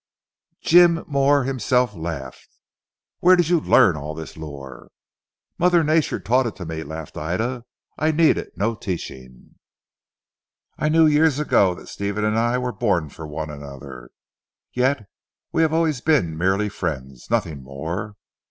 [0.61, 2.49] Jim more himself, laughed.
[3.19, 4.89] "Where did you learn all this lore?"
[5.59, 7.65] "Mother Nature taught it to me," laughed Ida.
[7.99, 9.59] "I needed no teaching.
[10.75, 14.09] I knew years ago that Stephen and I were born for one another.
[14.73, 15.05] Yet
[15.51, 18.15] we have always been merely friends; nothing more.